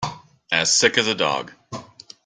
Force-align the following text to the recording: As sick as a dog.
As 0.51 0.73
sick 0.73 0.97
as 0.97 1.05
a 1.05 1.13
dog. 1.13 1.53